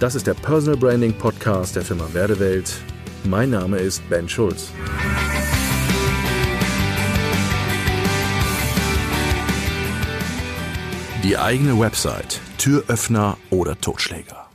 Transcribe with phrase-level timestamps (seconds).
[0.00, 2.72] Das ist der Personal Branding Podcast der Firma Werdewelt.
[3.24, 4.70] Mein Name ist Ben Schulz.
[11.24, 14.48] Die eigene Website, Türöffner oder Totschläger.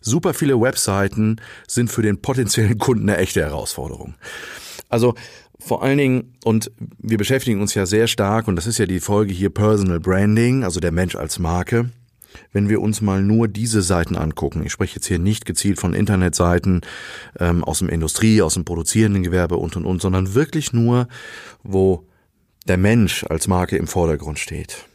[0.00, 4.14] Super viele Webseiten sind für den potenziellen Kunden eine echte Herausforderung.
[4.88, 5.16] Also
[5.58, 9.00] vor allen Dingen, und wir beschäftigen uns ja sehr stark, und das ist ja die
[9.00, 11.90] Folge hier Personal Branding, also der Mensch als Marke.
[12.52, 15.94] Wenn wir uns mal nur diese Seiten angucken, ich spreche jetzt hier nicht gezielt von
[15.94, 16.80] Internetseiten
[17.38, 21.08] ähm, aus dem Industrie, aus dem produzierenden Gewerbe und und und, sondern wirklich nur,
[21.62, 22.06] wo
[22.66, 24.86] der Mensch als Marke im Vordergrund steht.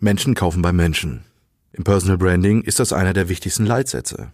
[0.00, 1.24] Menschen kaufen bei Menschen.
[1.72, 4.32] Im Personal Branding ist das einer der wichtigsten Leitsätze.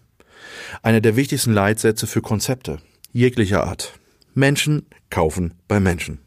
[0.83, 2.79] Einer der wichtigsten Leitsätze für Konzepte
[3.13, 3.99] jeglicher Art.
[4.35, 6.21] Menschen kaufen bei Menschen.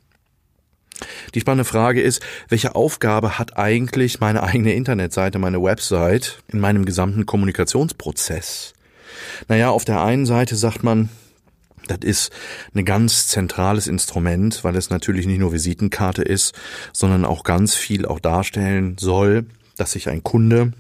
[1.34, 6.86] Die spannende Frage ist, welche Aufgabe hat eigentlich meine eigene Internetseite, meine Website in meinem
[6.86, 8.74] gesamten Kommunikationsprozess?
[9.48, 11.10] Naja, auf der einen Seite sagt man,
[11.88, 12.32] das ist
[12.74, 16.54] ein ganz zentrales Instrument, weil es natürlich nicht nur Visitenkarte ist,
[16.94, 20.72] sondern auch ganz viel auch darstellen soll, dass sich ein Kunde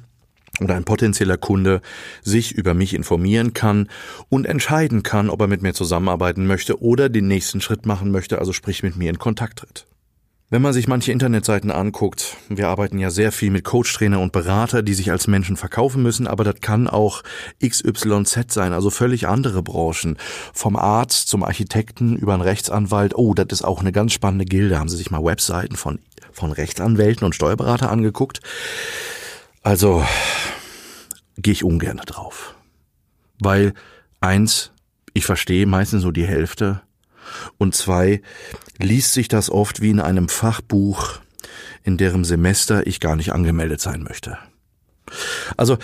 [0.61, 1.81] oder ein potenzieller Kunde
[2.21, 3.89] sich über mich informieren kann
[4.29, 8.39] und entscheiden kann, ob er mit mir zusammenarbeiten möchte oder den nächsten Schritt machen möchte,
[8.39, 9.87] also sprich mit mir in Kontakt tritt.
[10.53, 14.83] Wenn man sich manche Internetseiten anguckt, wir arbeiten ja sehr viel mit Coach-Trainer und Berater,
[14.83, 17.23] die sich als Menschen verkaufen müssen, aber das kann auch
[17.59, 20.15] XYZ sein, also völlig andere Branchen.
[20.53, 23.15] Vom Arzt zum Architekten über einen Rechtsanwalt.
[23.15, 24.77] Oh, das ist auch eine ganz spannende Gilde.
[24.77, 25.97] Haben Sie sich mal Webseiten von,
[26.31, 28.39] von Rechtsanwälten und Steuerberater angeguckt?
[29.63, 30.05] Also
[31.35, 32.53] gehe ich ungern drauf.
[33.39, 33.73] Weil
[34.21, 34.71] eins,
[35.15, 36.83] ich verstehe meistens nur die Hälfte
[37.57, 38.21] und zwei,
[38.79, 41.19] liest sich das oft wie in einem Fachbuch,
[41.83, 44.37] in deren Semester ich gar nicht angemeldet sein möchte.
[45.57, 45.77] Also,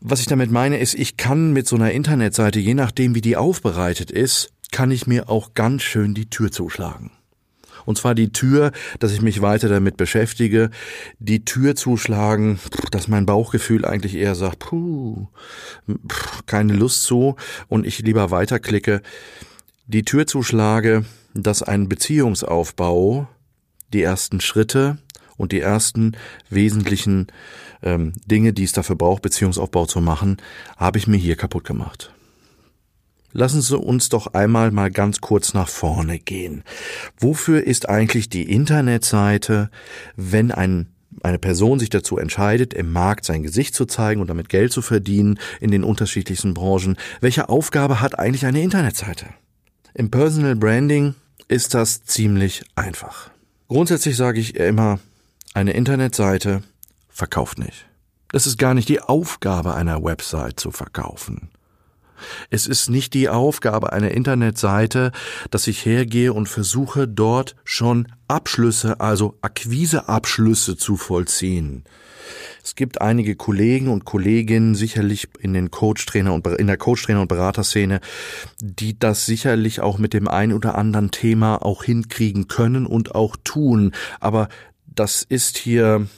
[0.00, 3.36] was ich damit meine, ist, ich kann mit so einer Internetseite, je nachdem wie die
[3.36, 7.10] aufbereitet ist, kann ich mir auch ganz schön die Tür zuschlagen.
[7.86, 10.70] Und zwar die Tür, dass ich mich weiter damit beschäftige,
[11.18, 12.58] die Tür zuschlagen,
[12.90, 15.28] dass mein Bauchgefühl eigentlich eher sagt, puh,
[16.46, 17.36] keine Lust zu
[17.68, 19.02] und ich lieber weiterklicke,
[19.86, 21.04] die Tür zuschlage,
[21.34, 23.28] dass ein Beziehungsaufbau
[23.92, 24.98] die ersten Schritte
[25.36, 26.16] und die ersten
[26.50, 27.28] wesentlichen
[27.82, 30.38] ähm, Dinge, die es dafür braucht, Beziehungsaufbau zu machen,
[30.76, 32.12] habe ich mir hier kaputt gemacht.
[33.32, 36.64] Lassen Sie uns doch einmal mal ganz kurz nach vorne gehen.
[37.18, 39.70] Wofür ist eigentlich die Internetseite,
[40.16, 40.88] wenn ein
[41.22, 44.82] eine Person sich dazu entscheidet, im Markt sein Gesicht zu zeigen und damit Geld zu
[44.82, 49.26] verdienen in den unterschiedlichsten Branchen, welche Aufgabe hat eigentlich eine Internetseite?
[49.98, 51.14] Im Personal Branding
[51.48, 53.30] ist das ziemlich einfach.
[53.66, 54.98] Grundsätzlich sage ich immer,
[55.54, 56.62] eine Internetseite
[57.08, 57.86] verkauft nicht.
[58.28, 61.48] Das ist gar nicht die Aufgabe einer Website zu verkaufen.
[62.50, 65.12] Es ist nicht die Aufgabe einer Internetseite,
[65.50, 71.84] dass ich hergehe und versuche dort schon Abschlüsse, also Akquiseabschlüsse zu vollziehen.
[72.66, 77.28] Es gibt einige Kollegen und Kolleginnen sicherlich in den Coach-Trainer und in der Coach-Trainer und
[77.28, 78.00] Beraterszene,
[78.60, 83.36] die das sicherlich auch mit dem ein oder anderen Thema auch hinkriegen können und auch
[83.44, 83.92] tun.
[84.18, 84.48] Aber
[84.84, 86.08] das ist hier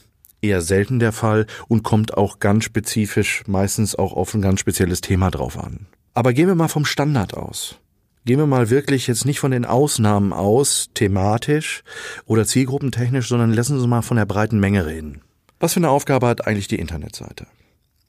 [0.40, 5.02] eher selten der Fall und kommt auch ganz spezifisch meistens auch auf ein ganz spezielles
[5.02, 5.86] Thema drauf an.
[6.14, 7.76] Aber gehen wir mal vom Standard aus.
[8.24, 11.82] Gehen wir mal wirklich jetzt nicht von den Ausnahmen aus, thematisch
[12.24, 15.20] oder zielgruppentechnisch, sondern lassen Sie mal von der breiten Menge reden.
[15.60, 17.46] Was für eine Aufgabe hat eigentlich die Internetseite?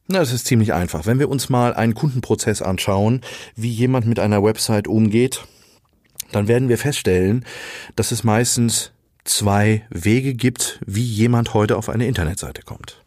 [0.07, 1.05] Na, das ist ziemlich einfach.
[1.05, 3.21] Wenn wir uns mal einen Kundenprozess anschauen,
[3.55, 5.43] wie jemand mit einer Website umgeht,
[6.31, 7.45] dann werden wir feststellen,
[7.95, 8.91] dass es meistens
[9.23, 13.03] zwei Wege gibt, wie jemand heute auf eine Internetseite kommt.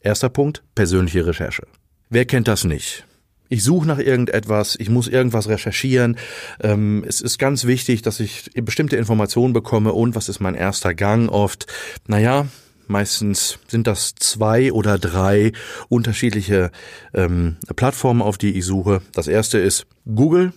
[0.00, 1.66] Erster Punkt, persönliche Recherche.
[2.10, 3.06] Wer kennt das nicht?
[3.48, 6.16] Ich suche nach irgendetwas, ich muss irgendwas recherchieren.
[6.60, 10.94] Ähm, es ist ganz wichtig, dass ich bestimmte Informationen bekomme und was ist mein erster
[10.94, 11.66] Gang oft?
[12.06, 12.46] Naja,
[12.92, 15.52] meistens sind das zwei oder drei
[15.88, 16.70] unterschiedliche
[17.12, 19.02] ähm, Plattformen, auf die ich suche.
[19.12, 20.52] Das erste ist Google,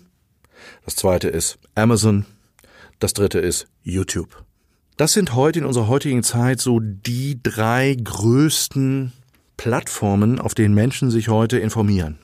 [0.83, 2.25] das zweite ist Amazon,
[2.99, 4.43] das dritte ist YouTube.
[4.97, 9.11] Das sind heute in unserer heutigen Zeit so die drei größten
[9.57, 12.19] Plattformen, auf denen Menschen sich heute informieren.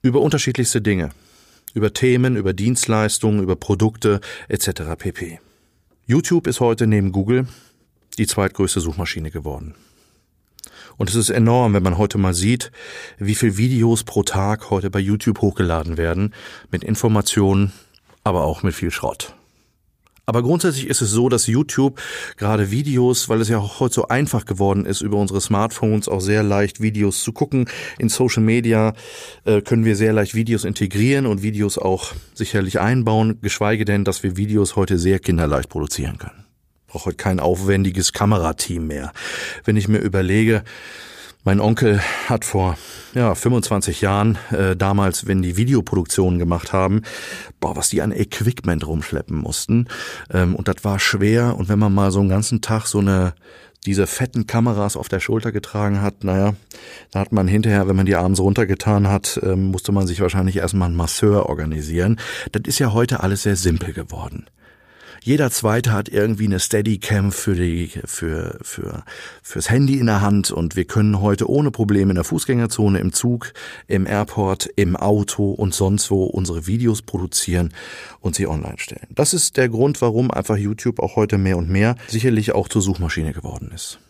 [0.00, 1.10] Über unterschiedlichste Dinge.
[1.74, 4.96] Über Themen, über Dienstleistungen, über Produkte etc.
[4.98, 5.40] pp.
[6.06, 7.46] YouTube ist heute neben Google
[8.18, 9.74] die zweitgrößte Suchmaschine geworden.
[10.96, 12.70] Und es ist enorm, wenn man heute mal sieht,
[13.18, 16.34] wie viele Videos pro Tag heute bei YouTube hochgeladen werden,
[16.70, 17.72] mit Informationen,
[18.24, 19.34] aber auch mit viel Schrott.
[20.24, 22.00] Aber grundsätzlich ist es so, dass YouTube
[22.36, 26.20] gerade Videos, weil es ja auch heute so einfach geworden ist, über unsere Smartphones auch
[26.20, 27.68] sehr leicht Videos zu gucken.
[27.98, 28.94] In Social Media
[29.44, 34.22] äh, können wir sehr leicht Videos integrieren und Videos auch sicherlich einbauen, geschweige denn, dass
[34.22, 36.51] wir Videos heute sehr kinderleicht produzieren können.
[36.92, 39.12] Brauche heute kein aufwendiges Kamerateam mehr.
[39.64, 40.62] Wenn ich mir überlege,
[41.42, 42.76] mein Onkel hat vor
[43.14, 47.00] ja, 25 Jahren, äh, damals, wenn die Videoproduktionen gemacht haben,
[47.60, 49.88] boah, was die an Equipment rumschleppen mussten.
[50.30, 51.56] Ähm, und das war schwer.
[51.56, 53.32] Und wenn man mal so einen ganzen Tag so eine
[53.86, 56.54] diese fetten Kameras auf der Schulter getragen hat, naja,
[57.10, 60.56] da hat man hinterher, wenn man die abends runtergetan hat, ähm, musste man sich wahrscheinlich
[60.56, 62.20] erstmal einen Masseur organisieren.
[62.52, 64.44] Das ist ja heute alles sehr simpel geworden.
[65.24, 69.04] Jeder zweite hat irgendwie eine Steadicam für die, für, für,
[69.40, 73.12] fürs Handy in der Hand und wir können heute ohne Probleme in der Fußgängerzone, im
[73.12, 73.52] Zug,
[73.86, 77.72] im Airport, im Auto und sonst wo unsere Videos produzieren
[78.18, 79.06] und sie online stellen.
[79.10, 82.82] Das ist der Grund, warum einfach YouTube auch heute mehr und mehr sicherlich auch zur
[82.82, 84.00] Suchmaschine geworden ist.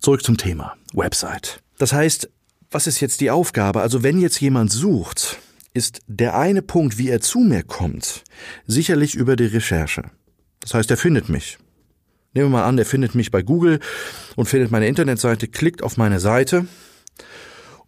[0.00, 0.74] Zurück zum Thema.
[0.92, 1.62] Website.
[1.78, 2.28] Das heißt,
[2.70, 3.80] was ist jetzt die Aufgabe?
[3.80, 5.38] Also wenn jetzt jemand sucht,
[5.72, 8.22] ist der eine Punkt, wie er zu mir kommt,
[8.66, 10.10] sicherlich über die Recherche.
[10.68, 11.56] Das heißt, er findet mich.
[12.34, 13.80] Nehmen wir mal an, er findet mich bei Google
[14.36, 16.66] und findet meine Internetseite, klickt auf meine Seite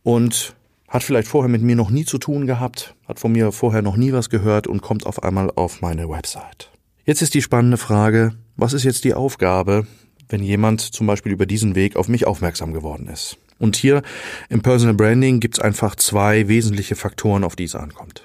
[0.03, 0.55] und
[0.89, 3.99] hat vielleicht vorher mit mir noch nie zu tun gehabt, hat von mir vorher noch
[3.99, 6.71] nie was gehört und kommt auf einmal auf meine Website.
[7.05, 9.87] Jetzt ist die spannende Frage, was ist jetzt die Aufgabe,
[10.31, 13.37] wenn jemand zum Beispiel über diesen Weg auf mich aufmerksam geworden ist?
[13.59, 14.01] Und hier
[14.49, 18.23] im Personal Branding gibt es einfach zwei wesentliche Faktoren, auf die es ankommt.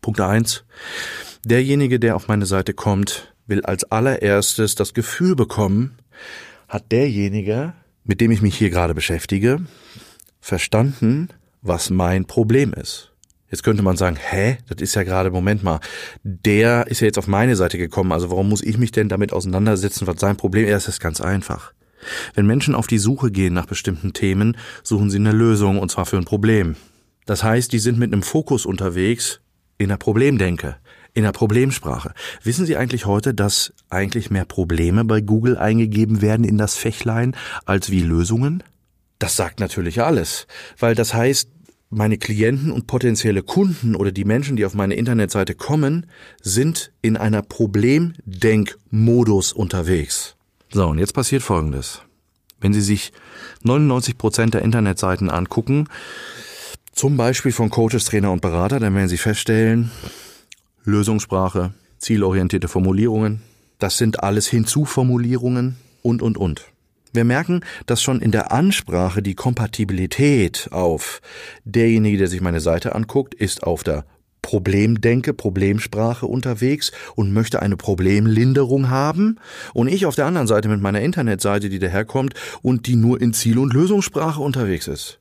[0.00, 0.64] Punkt eins:
[1.44, 5.98] Derjenige, der auf meine Seite kommt, will als allererstes das Gefühl bekommen,
[6.68, 7.74] hat derjenige,
[8.04, 9.60] mit dem ich mich hier gerade beschäftige,
[10.40, 11.28] verstanden,
[11.60, 13.12] was mein Problem ist.
[13.50, 15.80] Jetzt könnte man sagen, hä, das ist ja gerade, Moment mal,
[16.22, 19.32] der ist ja jetzt auf meine Seite gekommen, also warum muss ich mich denn damit
[19.32, 20.72] auseinandersetzen, was sein Problem ist?
[20.72, 21.74] Das ist ganz einfach.
[22.34, 26.06] Wenn Menschen auf die Suche gehen nach bestimmten Themen, suchen sie eine Lösung, und zwar
[26.06, 26.76] für ein Problem.
[27.26, 29.40] Das heißt, die sind mit einem Fokus unterwegs
[29.78, 30.76] in der Problemdenke
[31.14, 32.12] in der Problemsprache.
[32.42, 37.34] Wissen Sie eigentlich heute, dass eigentlich mehr Probleme bei Google eingegeben werden in das Fächlein
[37.64, 38.62] als wie Lösungen?
[39.18, 40.46] Das sagt natürlich alles,
[40.78, 41.48] weil das heißt,
[41.90, 46.06] meine Klienten und potenzielle Kunden oder die Menschen, die auf meine Internetseite kommen,
[46.40, 50.36] sind in einer Problemdenkmodus unterwegs.
[50.72, 52.00] So, und jetzt passiert Folgendes.
[52.60, 53.12] Wenn Sie sich
[53.62, 55.86] 99 Prozent der Internetseiten angucken,
[56.92, 59.90] zum Beispiel von Coaches, Trainer und Berater, dann werden Sie feststellen,
[60.84, 63.42] Lösungssprache, zielorientierte Formulierungen.
[63.78, 66.66] Das sind alles Hinzuformulierungen und, und, und.
[67.12, 71.20] Wir merken, dass schon in der Ansprache die Kompatibilität auf
[71.64, 74.04] derjenige, der sich meine Seite anguckt, ist auf der
[74.40, 79.38] Problemdenke, Problemsprache unterwegs und möchte eine Problemlinderung haben
[79.72, 83.34] und ich auf der anderen Seite mit meiner Internetseite, die daherkommt und die nur in
[83.34, 85.20] Ziel- und Lösungssprache unterwegs ist.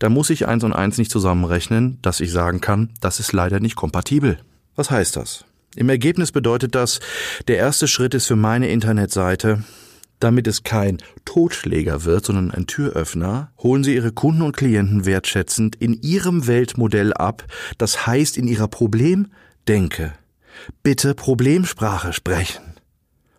[0.00, 3.60] Da muss ich eins und eins nicht zusammenrechnen, dass ich sagen kann, das ist leider
[3.60, 4.38] nicht kompatibel.
[4.80, 5.44] Was heißt das?
[5.76, 7.00] Im Ergebnis bedeutet das,
[7.48, 9.62] der erste Schritt ist für meine Internetseite,
[10.20, 15.76] damit es kein Totschläger wird, sondern ein Türöffner, holen Sie Ihre Kunden und Klienten wertschätzend
[15.76, 17.44] in Ihrem Weltmodell ab,
[17.76, 20.14] das heißt in Ihrer Problemdenke.
[20.82, 22.62] Bitte Problemsprache sprechen.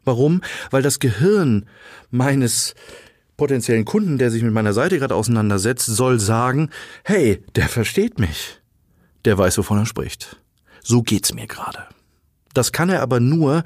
[0.05, 0.41] Warum?
[0.69, 1.65] Weil das Gehirn
[2.11, 2.75] meines
[3.35, 6.69] potenziellen Kunden, der sich mit meiner Seite gerade auseinandersetzt, soll sagen,
[7.03, 8.61] hey, der versteht mich.
[9.25, 10.37] Der weiß, wovon er spricht.
[10.83, 11.87] So geht's mir gerade.
[12.53, 13.63] Das kann er aber nur,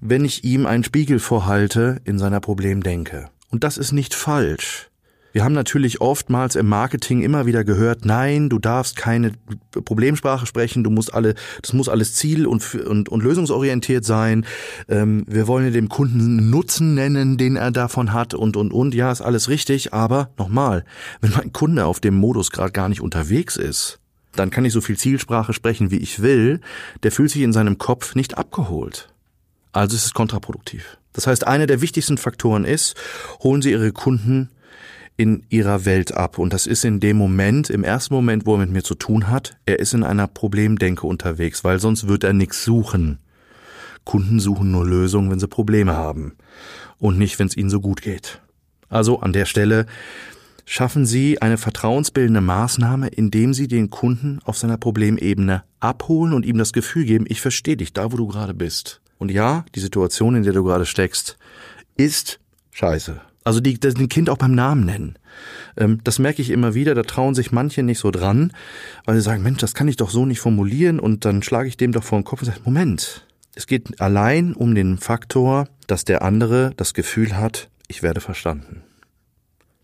[0.00, 3.28] wenn ich ihm einen Spiegel vorhalte in seiner Problemdenke.
[3.50, 4.90] Und das ist nicht falsch.
[5.34, 9.32] Wir haben natürlich oftmals im Marketing immer wieder gehört, nein, du darfst keine
[9.72, 14.46] Problemsprache sprechen, du musst alle, das muss alles ziel- und, und, und lösungsorientiert sein.
[14.88, 18.94] Ähm, wir wollen dem Kunden Nutzen nennen, den er davon hat und, und, und.
[18.94, 20.84] Ja, ist alles richtig, aber nochmal,
[21.20, 23.98] wenn mein Kunde auf dem Modus gerade gar nicht unterwegs ist,
[24.36, 26.60] dann kann ich so viel Zielsprache sprechen, wie ich will,
[27.02, 29.08] der fühlt sich in seinem Kopf nicht abgeholt.
[29.72, 30.98] Also ist es kontraproduktiv.
[31.12, 32.94] Das heißt, einer der wichtigsten Faktoren ist,
[33.42, 34.50] holen Sie Ihre Kunden
[35.16, 36.38] in ihrer Welt ab.
[36.38, 39.28] Und das ist in dem Moment, im ersten Moment, wo er mit mir zu tun
[39.28, 43.18] hat, er ist in einer Problemdenke unterwegs, weil sonst wird er nichts suchen.
[44.04, 46.34] Kunden suchen nur Lösungen, wenn sie Probleme haben
[46.98, 48.40] und nicht, wenn es ihnen so gut geht.
[48.88, 49.86] Also an der Stelle
[50.64, 56.58] schaffen Sie eine vertrauensbildende Maßnahme, indem Sie den Kunden auf seiner Problemebene abholen und ihm
[56.58, 59.00] das Gefühl geben, ich verstehe dich da, wo du gerade bist.
[59.18, 61.36] Und ja, die Situation, in der du gerade steckst,
[61.96, 62.40] ist
[62.72, 63.20] scheiße.
[63.44, 65.18] Also die, das den Kind auch beim Namen nennen.
[65.76, 68.52] Ähm, das merke ich immer wieder, da trauen sich manche nicht so dran,
[69.04, 71.76] weil sie sagen, Mensch, das kann ich doch so nicht formulieren und dann schlage ich
[71.76, 76.04] dem doch vor den Kopf und sage, Moment, Es geht allein um den Faktor, dass
[76.04, 78.82] der andere das Gefühl hat, ich werde verstanden.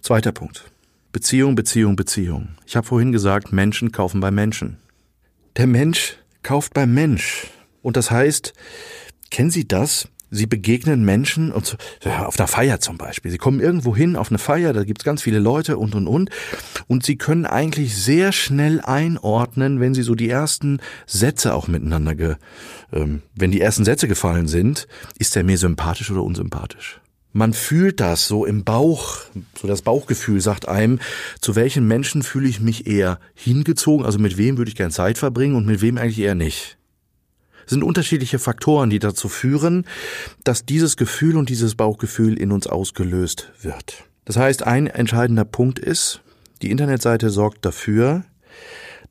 [0.03, 0.71] Zweiter Punkt.
[1.13, 2.49] Beziehung, Beziehung, Beziehung.
[2.67, 4.79] Ich habe vorhin gesagt, Menschen kaufen bei Menschen.
[5.57, 7.49] Der Mensch kauft beim Mensch.
[7.83, 8.55] Und das heißt,
[9.31, 10.09] kennen Sie das?
[10.33, 13.33] Sie begegnen Menschen und ja, auf einer Feier zum Beispiel.
[13.33, 16.31] Sie kommen irgendwo hin auf eine Feier, da gibt's ganz viele Leute und und und.
[16.87, 22.15] Und sie können eigentlich sehr schnell einordnen, wenn sie so die ersten Sätze auch miteinander,
[22.15, 22.37] ge,
[22.93, 24.87] ähm, wenn die ersten Sätze gefallen sind,
[25.19, 27.01] ist der mir sympathisch oder unsympathisch.
[27.33, 29.19] Man fühlt das so im Bauch,
[29.61, 30.99] so das Bauchgefühl sagt einem,
[31.41, 35.17] zu welchen Menschen fühle ich mich eher hingezogen, also mit wem würde ich gern Zeit
[35.17, 36.77] verbringen und mit wem eigentlich eher nicht
[37.71, 39.87] sind unterschiedliche Faktoren, die dazu führen,
[40.45, 44.05] dass dieses Gefühl und dieses Bauchgefühl in uns ausgelöst wird.
[44.25, 46.21] Das heißt, ein entscheidender Punkt ist,
[46.63, 48.25] die Internetseite sorgt dafür,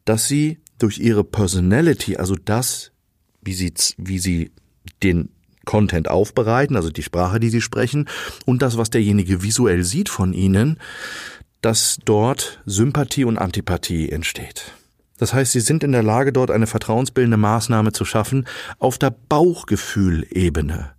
[0.05, 2.91] dass sie durch ihre Personality, also das,
[3.41, 4.51] wie sie, wie sie
[5.03, 5.29] den
[5.69, 8.09] Content aufbereiten, also die Sprache, die sie sprechen,
[8.47, 10.79] und das, was derjenige visuell sieht von ihnen,
[11.61, 14.73] dass dort Sympathie und Antipathie entsteht.
[15.19, 18.47] Das heißt, sie sind in der Lage, dort eine vertrauensbildende Maßnahme zu schaffen
[18.79, 20.89] auf der Bauchgefühlebene.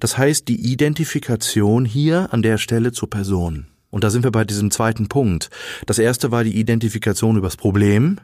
[0.00, 3.68] Das heißt, die Identifikation hier an der Stelle zur Person.
[3.88, 5.48] Und da sind wir bei diesem zweiten Punkt.
[5.86, 8.18] Das erste war die Identifikation übers Problem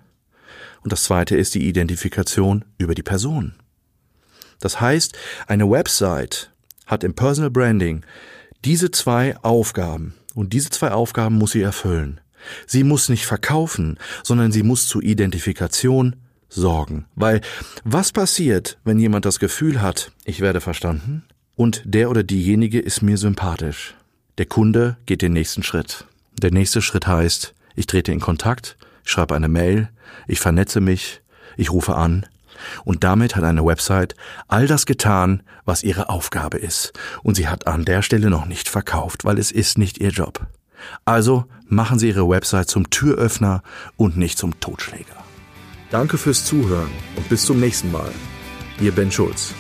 [0.83, 3.55] und das zweite ist die Identifikation über die Person.
[4.61, 6.51] Das heißt, eine Website
[6.87, 8.05] hat im Personal Branding
[8.65, 12.21] diese zwei Aufgaben und diese zwei Aufgaben muss sie erfüllen.
[12.67, 16.17] Sie muss nicht verkaufen, sondern sie muss zur Identifikation
[16.49, 17.07] sorgen.
[17.15, 17.41] Weil
[17.85, 23.03] was passiert, wenn jemand das Gefühl hat, ich werde verstanden und der oder diejenige ist
[23.03, 23.95] mir sympathisch?
[24.39, 26.05] Der Kunde geht den nächsten Schritt.
[26.39, 29.89] Der nächste Schritt heißt, ich trete in Kontakt, schreibe eine Mail,
[30.29, 31.23] ich vernetze mich,
[31.57, 32.27] ich rufe an,
[32.85, 34.15] und damit hat eine Website
[34.49, 36.93] all das getan, was ihre Aufgabe ist.
[37.23, 40.47] Und sie hat an der Stelle noch nicht verkauft, weil es ist nicht ihr Job.
[41.05, 43.63] Also machen Sie Ihre Website zum Türöffner
[43.97, 45.25] und nicht zum Totschläger.
[45.91, 48.11] Danke fürs Zuhören und bis zum nächsten Mal.
[48.81, 49.55] Ihr Ben Schulz.